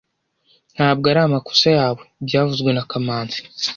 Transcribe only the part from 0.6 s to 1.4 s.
Ntabwo ari